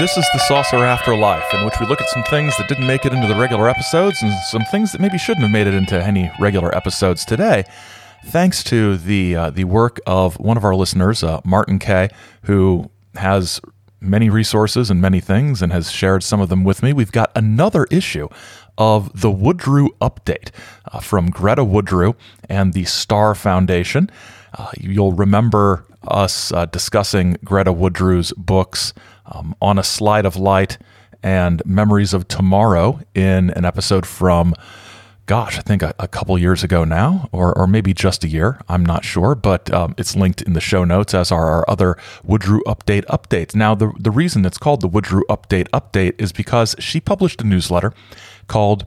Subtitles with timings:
[0.00, 3.04] This is the Saucer Afterlife, in which we look at some things that didn't make
[3.04, 6.02] it into the regular episodes and some things that maybe shouldn't have made it into
[6.02, 7.64] any regular episodes today.
[8.24, 12.08] Thanks to the uh, the work of one of our listeners, uh, Martin K,
[12.44, 13.60] who has
[14.00, 16.94] many resources and many things and has shared some of them with me.
[16.94, 18.30] We've got another issue
[18.78, 20.48] of the Woodrew Update
[20.90, 22.14] uh, from Greta Woodrew
[22.48, 24.10] and the Star Foundation.
[24.56, 28.94] Uh, you'll remember us uh, discussing Greta Woodrew's books
[29.30, 30.78] um, On a Slide of Light
[31.22, 34.54] and Memories of Tomorrow in an episode from
[35.30, 38.60] gosh, I think a, a, couple years ago now, or, or maybe just a year.
[38.68, 41.96] I'm not sure, but um, it's linked in the show notes, as are our other
[42.24, 43.54] Woodrew Update updates.
[43.54, 47.44] Now, the, the reason it's called the Woodrew Update Update is because she published a
[47.44, 47.94] newsletter
[48.48, 48.86] called,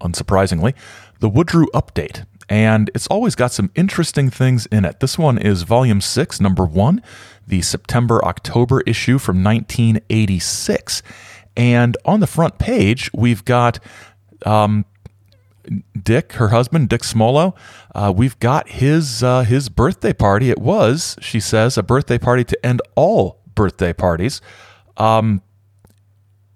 [0.00, 0.74] unsurprisingly,
[1.20, 2.26] the Woodrew Update.
[2.48, 5.00] And it's always got some interesting things in it.
[5.00, 7.02] This one is volume six, number one,
[7.46, 11.02] the September October issue from 1986.
[11.56, 13.80] And on the front page, we've got
[14.44, 14.84] um,
[16.00, 17.56] Dick, her husband, Dick Smolowe,
[17.94, 20.50] uh, we've got his uh, his birthday party.
[20.50, 24.40] It was, she says, a birthday party to end all birthday parties.
[24.96, 25.42] Um,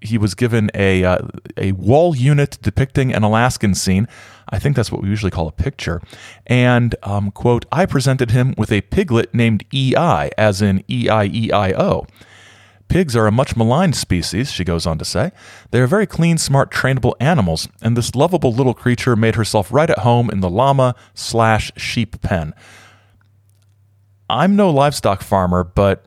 [0.01, 1.19] he was given a uh,
[1.56, 4.09] a wall unit depicting an Alaskan scene.
[4.48, 6.01] I think that's what we usually call a picture.
[6.47, 11.25] And um, quote, I presented him with a piglet named EI, as in E I
[11.27, 12.06] E I O.
[12.89, 15.31] Pigs are a much maligned species, she goes on to say.
[15.71, 19.89] They are very clean, smart, trainable animals, and this lovable little creature made herself right
[19.89, 22.53] at home in the llama slash sheep pen.
[24.28, 26.06] I'm no livestock farmer, but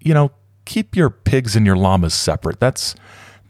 [0.00, 0.32] you know,
[0.66, 2.60] keep your pigs and your llamas separate.
[2.60, 2.94] That's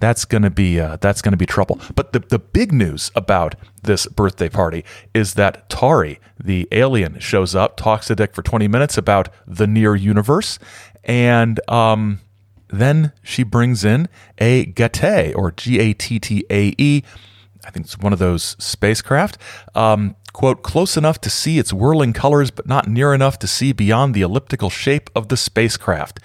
[0.00, 1.80] that's gonna be uh, that's gonna be trouble.
[1.94, 7.54] But the the big news about this birthday party is that Tari, the alien, shows
[7.54, 10.59] up, talks to Dick for 20 minutes about the near universe,
[11.04, 12.20] and um,
[12.69, 17.03] then she brings in a Gattae, or G A T T A E.
[17.65, 19.36] I think it's one of those spacecraft.
[19.75, 23.72] Um, quote, close enough to see its whirling colors, but not near enough to see
[23.72, 26.20] beyond the elliptical shape of the spacecraft.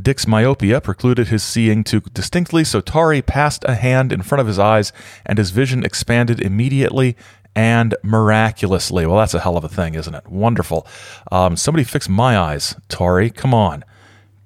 [0.00, 4.46] Dick's myopia precluded his seeing too distinctly, so Tari passed a hand in front of
[4.46, 4.92] his eyes,
[5.26, 7.16] and his vision expanded immediately
[7.54, 9.04] and miraculously.
[9.06, 10.26] Well, that's a hell of a thing, isn't it?
[10.28, 10.86] Wonderful.
[11.30, 13.28] Um, somebody fix my eyes, Tari.
[13.30, 13.84] Come on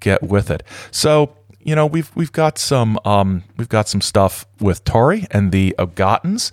[0.01, 0.63] get with it.
[0.91, 5.53] So you know we've we've got some um, we've got some stuff with Tari and
[5.53, 6.53] the Ogotans.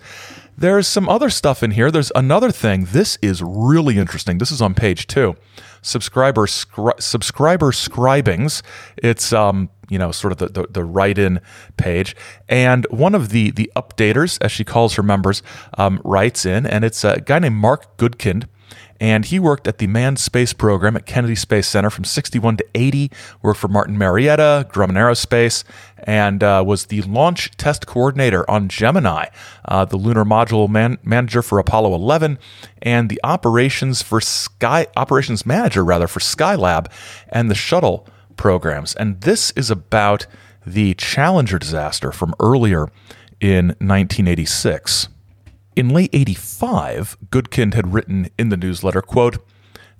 [0.56, 1.90] There's some other stuff in here.
[1.90, 2.86] There's another thing.
[2.86, 4.38] This is really interesting.
[4.38, 5.36] This is on page two.
[5.84, 8.62] Subscriber scri- subscriber scribings.
[8.96, 11.40] It's um you know sort of the, the, the write-in
[11.76, 12.16] page,
[12.48, 15.42] and one of the the updaters, as she calls her members,
[15.76, 18.48] um, writes in, and it's a guy named Mark Goodkind
[19.00, 22.66] and he worked at the manned space program at Kennedy Space Center from 61 to
[22.74, 23.10] 80,
[23.42, 25.64] worked for Martin Marietta, Grumman Aerospace,
[25.98, 29.26] and uh, was the launch test coordinator on Gemini,
[29.66, 32.38] uh, the lunar module man- manager for Apollo 11,
[32.82, 36.86] and the operations for Sky operations manager rather for Skylab
[37.28, 38.06] and the shuttle
[38.36, 38.94] programs.
[38.94, 40.26] And this is about
[40.66, 42.88] the Challenger disaster from earlier
[43.40, 45.08] in 1986.
[45.76, 49.38] In late 85, Goodkind had written in the newsletter, quote,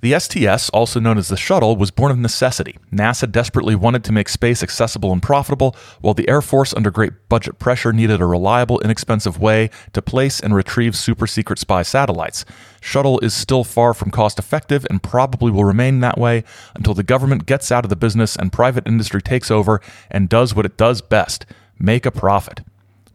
[0.02, 2.76] the STS, also known as the shuttle, was born of necessity.
[2.92, 7.28] NASA desperately wanted to make space accessible and profitable, while the Air Force, under great
[7.28, 12.44] budget pressure, needed a reliable, inexpensive way to place and retrieve super secret spy satellites.
[12.82, 16.44] Shuttle is still far from cost effective and probably will remain that way
[16.76, 19.80] until the government gets out of the business and private industry takes over
[20.10, 21.46] and does what it does best
[21.78, 22.60] make a profit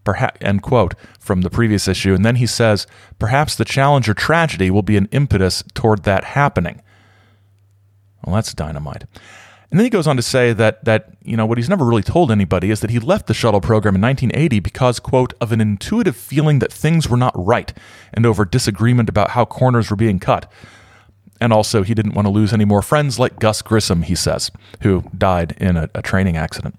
[0.09, 2.15] perhaps, end quote, from the previous issue.
[2.15, 2.87] And then he says,
[3.19, 6.81] perhaps the Challenger tragedy will be an impetus toward that happening.
[8.25, 9.03] Well, that's dynamite.
[9.69, 12.01] And then he goes on to say that that you know what he's never really
[12.01, 15.61] told anybody is that he left the shuttle program in 1980 because quote of an
[15.61, 17.71] intuitive feeling that things were not right
[18.11, 20.51] and over disagreement about how corners were being cut.
[21.39, 24.49] And also he didn't want to lose any more friends like Gus Grissom, he says,
[24.81, 26.75] who died in a, a training accident.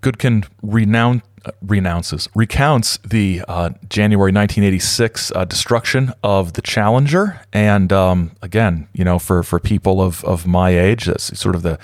[0.00, 1.22] Goodkin renowned
[1.60, 7.40] renounces, recounts the uh, January 1986 uh, destruction of the Challenger.
[7.52, 11.62] And um, again, you know, for, for people of, of my age, that's sort of
[11.62, 11.78] the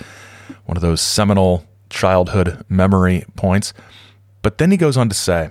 [0.65, 3.73] one of those seminal childhood memory points.
[4.41, 5.49] But then he goes on to say,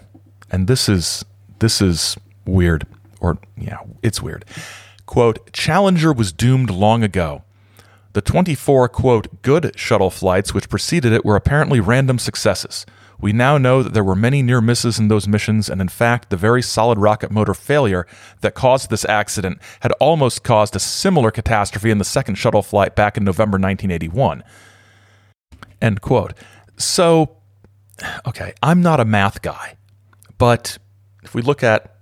[0.51, 1.25] and this is
[1.59, 2.17] this is
[2.47, 2.87] weird,
[3.21, 4.45] or yeah, it's weird.
[5.07, 7.43] Quote, Challenger was doomed long ago.
[8.13, 12.87] The 24, quote, good shuttle flights which preceded it were apparently random successes.
[13.21, 16.31] We now know that there were many near misses in those missions, and in fact,
[16.31, 18.07] the very solid rocket motor failure
[18.43, 22.95] that caused this accident had almost caused a similar catastrophe in the second shuttle flight
[22.95, 24.45] back in November 1981.
[25.83, 26.35] End quote.
[26.77, 27.37] So,
[28.27, 29.75] okay, I'm not a math guy,
[30.39, 30.79] but
[31.25, 31.97] if we look at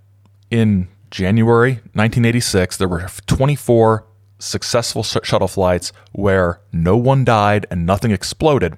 [0.51, 4.05] in January 1986, there were 24
[4.39, 8.77] successful shuttle flights where no one died and nothing exploded,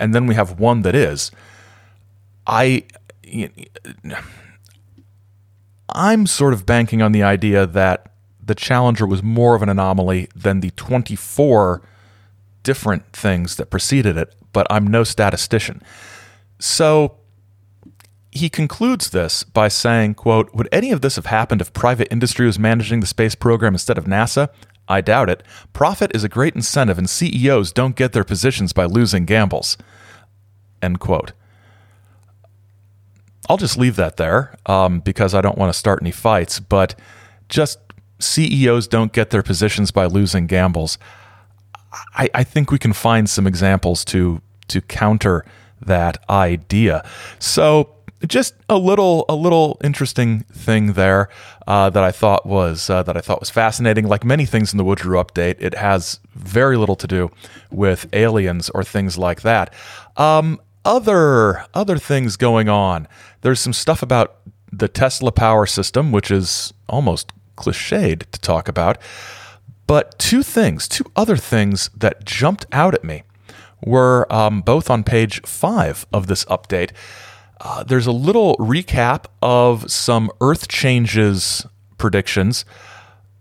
[0.00, 1.30] and then we have one that is.
[2.46, 2.84] I
[5.88, 8.12] I'm sort of banking on the idea that
[8.42, 11.82] the Challenger was more of an anomaly than the 24
[12.62, 15.82] different things that preceded it, but I'm no statistician.
[16.58, 17.16] So
[18.30, 22.46] he concludes this by saying, quote, Would any of this have happened if private industry
[22.46, 24.48] was managing the space program instead of NASA?
[24.88, 25.42] I doubt it.
[25.72, 29.76] Profit is a great incentive, and CEOs don't get their positions by losing gambles.
[30.80, 31.32] End quote.
[33.48, 36.94] I'll just leave that there um, because I don't want to start any fights, but
[37.48, 37.78] just
[38.18, 40.98] CEOs don't get their positions by losing gambles.
[42.14, 45.44] I, I think we can find some examples to to counter
[45.80, 47.08] that idea.
[47.38, 47.96] So
[48.26, 51.28] just a little a little interesting thing there
[51.66, 54.08] uh, that I thought was uh, that I thought was fascinating.
[54.08, 57.30] Like many things in the Woodrew update, it has very little to do
[57.70, 59.72] with aliens or things like that.
[60.16, 63.06] Um, other other things going on.
[63.42, 64.38] There's some stuff about
[64.72, 68.98] the Tesla power system, which is almost cliched to talk about.
[69.86, 73.22] But two things, two other things that jumped out at me
[73.84, 76.90] were um, both on page five of this update.
[77.60, 81.66] Uh, there's a little recap of some Earth changes
[81.98, 82.64] predictions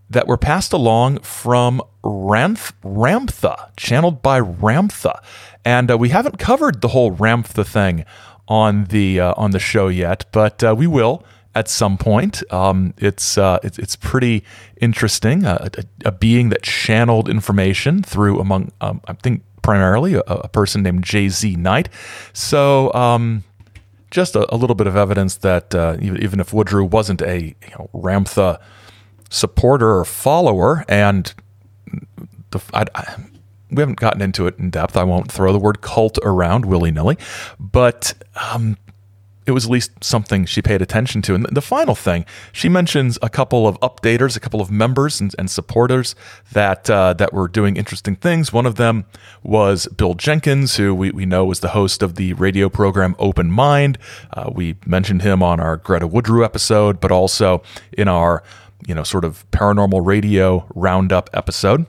[0.10, 5.20] that were passed along from Ramth- Ramtha, channeled by Ramtha.
[5.64, 8.06] And uh, we haven't covered the whole Ramtha thing
[8.48, 11.24] on the uh, on the show yet, but uh, we will
[11.56, 12.44] at some point.
[12.54, 14.44] Um, it's, uh, it's, it's pretty
[14.80, 15.46] interesting.
[15.46, 20.50] Uh, a, a, being that channeled information through among um, I think primarily a, a,
[20.50, 21.90] person named JZ Knight.
[22.34, 22.94] So.
[22.94, 23.44] Um,
[24.12, 27.72] just a, a, little bit of evidence that uh, even if Woodrow wasn't a you
[27.72, 28.62] know, Ramtha
[29.36, 31.34] supporter or follower, and
[32.52, 33.16] the, I, I,
[33.70, 34.96] we haven't gotten into it in depth.
[34.96, 37.18] I won't throw the word cult around willy nilly,
[37.60, 38.14] but
[38.52, 38.78] um,
[39.46, 41.36] it was at least something she paid attention to.
[41.36, 45.36] And the final thing, she mentions a couple of updaters, a couple of members and,
[45.38, 46.16] and supporters
[46.54, 48.52] that uh, that were doing interesting things.
[48.52, 49.06] One of them
[49.44, 53.52] was Bill Jenkins, who we, we know was the host of the radio program Open
[53.52, 53.98] Mind.
[54.34, 57.62] Uh, we mentioned him on our Greta Woodrew episode, but also
[57.92, 58.42] in our
[58.88, 61.86] you know sort of paranormal radio roundup episode.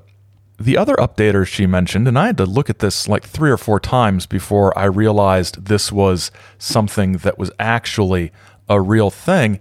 [0.59, 3.59] The other updater she mentioned, and I had to look at this like three or
[3.59, 8.33] four times before I realized this was something that was actually
[8.69, 9.61] a real thing.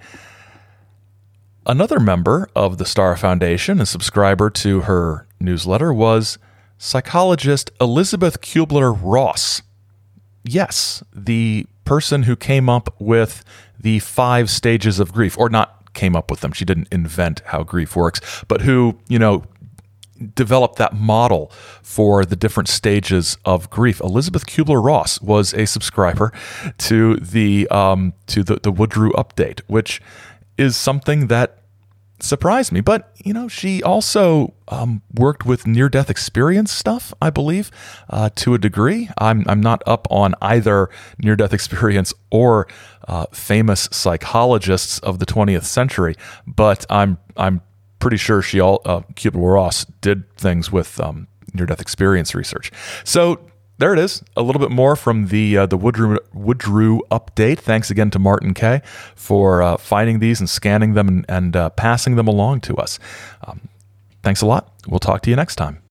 [1.65, 6.38] Another member of the Star Foundation, a subscriber to her newsletter, was
[6.77, 9.63] psychologist Elisabeth Kübler-Ross.
[10.43, 13.43] Yes, the person who came up with
[13.79, 16.51] the five stages of grief, or not came up with them.
[16.51, 19.44] She didn't invent how grief works, but who, you know,
[20.33, 21.51] developed that model
[21.81, 24.00] for the different stages of grief.
[24.00, 26.31] Elisabeth Kübler-Ross was a subscriber
[26.77, 30.01] to the um, to the, the Woodrew update, which
[30.58, 31.64] is something that
[32.19, 32.81] surprised me.
[32.81, 37.72] But you know, she also um, worked with near death experience stuff, I believe,
[38.10, 39.10] uh, to a degree.
[39.17, 42.67] I'm I'm not up on either near death experience or
[43.07, 46.15] uh, famous psychologists of the 20th century,
[46.48, 47.62] but I'm I'm
[48.00, 52.72] pretty sure she all uh, Kubler Ross did things with um, near death experience research.
[53.03, 53.39] So
[53.77, 57.60] there it is, a little bit more from the uh, the Woodrew, Woodrew update.
[57.60, 58.82] Thanks again to Martin K
[59.15, 63.00] for uh, finding these and scanning them and, and uh, passing them along to us.
[63.46, 63.67] Um,
[64.24, 64.74] thanks a lot.
[64.88, 65.85] We'll talk to you next time.